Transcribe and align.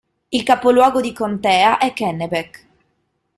Il 0.31 0.41
capoluogo 0.41 0.99
di 0.99 1.13
contea 1.13 1.77
è 1.77 1.93
Kennebec. 1.93 2.67